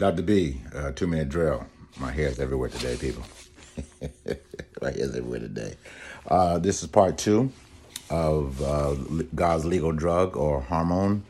[0.00, 0.22] Dr.
[0.22, 1.66] B, uh, two minute drill.
[1.98, 3.22] My hair's everywhere today, people.
[4.80, 5.74] My hair's everywhere today.
[6.26, 7.52] Uh, this is part two
[8.08, 8.94] of uh,
[9.34, 11.22] God's legal drug or hormone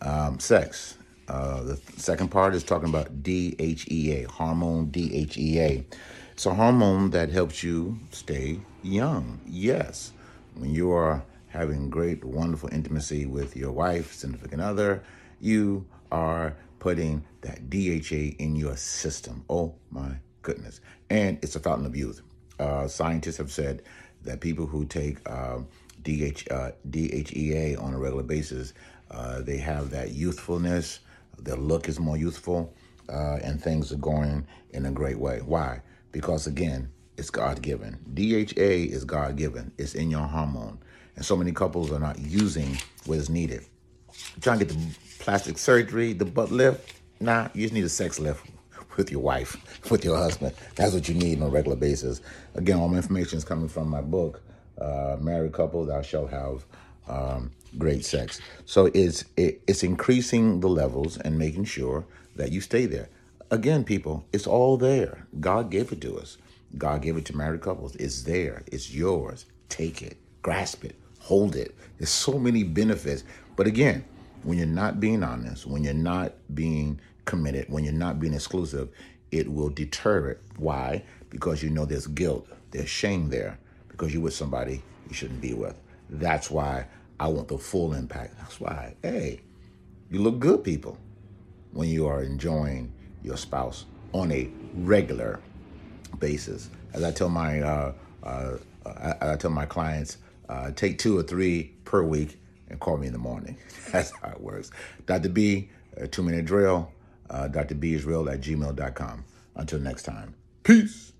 [0.00, 0.96] um, sex.
[1.28, 5.84] Uh, the second part is talking about DHEA, hormone DHEA.
[6.32, 9.40] It's a hormone that helps you stay young.
[9.46, 10.14] Yes,
[10.54, 15.02] when you are having great, wonderful intimacy with your wife, significant other,
[15.38, 19.44] you are putting that DHA in your system.
[19.50, 20.80] Oh my goodness.
[21.10, 22.22] And it's a fountain of youth.
[22.60, 23.82] Uh, scientists have said
[24.22, 25.58] that people who take uh,
[26.04, 28.72] DH, uh, DHEA on a regular basis,
[29.10, 31.00] uh, they have that youthfulness,
[31.40, 32.72] their look is more youthful,
[33.08, 35.40] uh, and things are going in a great way.
[35.44, 35.80] Why?
[36.12, 37.98] Because again, it's God given.
[38.14, 40.78] DHA is God given, it's in your hormone.
[41.16, 43.66] And so many couples are not using what is needed.
[44.40, 46.94] Trying to get the plastic surgery, the butt lift.
[47.20, 48.46] Nah, you just need a sex lift
[48.96, 49.56] with your wife,
[49.90, 50.54] with your husband.
[50.74, 52.20] That's what you need on a regular basis.
[52.54, 54.42] Again, all my information is coming from my book,
[54.80, 56.64] uh, Married Couple Thou Shalt Have
[57.08, 58.40] um, Great Sex.
[58.64, 62.06] So it's, it, it's increasing the levels and making sure
[62.36, 63.08] that you stay there.
[63.50, 65.26] Again, people, it's all there.
[65.40, 66.36] God gave it to us.
[66.76, 67.94] God gave it to married couples.
[67.96, 68.64] It's there.
[68.66, 69.46] It's yours.
[69.68, 70.18] Take it.
[70.42, 70.96] Grasp it.
[71.26, 71.74] Hold it.
[71.98, 73.24] There's so many benefits.
[73.56, 74.04] But again,
[74.44, 78.90] when you're not being honest, when you're not being committed, when you're not being exclusive,
[79.32, 80.40] it will deter it.
[80.56, 81.02] Why?
[81.30, 85.52] Because you know there's guilt, there's shame there, because you're with somebody you shouldn't be
[85.52, 85.76] with.
[86.08, 86.86] That's why
[87.18, 88.38] I want the full impact.
[88.38, 89.40] That's why, hey,
[90.12, 90.96] you look good, people,
[91.72, 92.92] when you are enjoying
[93.24, 95.40] your spouse on a regular
[96.20, 96.70] basis.
[96.92, 101.22] As I tell my uh, uh, I, I, tell my clients, uh, take two or
[101.22, 103.56] three per week and call me in the morning.
[103.92, 104.70] That's how it works.
[105.06, 105.28] Dr.
[105.28, 105.70] B,
[106.06, 106.92] two minute drill.
[107.28, 107.74] Uh, Dr.
[107.74, 109.24] B is at gmail.com.
[109.56, 111.12] Until next time, peace.